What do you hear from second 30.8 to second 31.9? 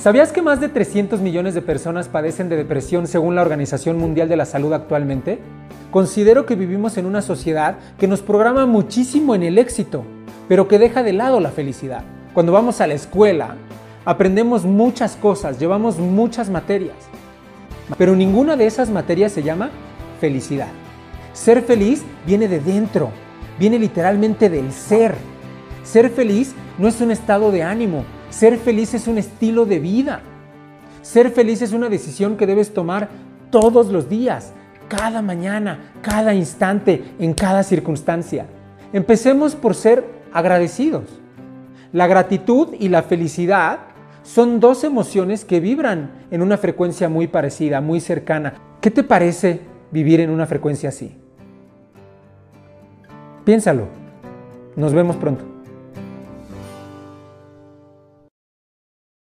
Ser feliz es una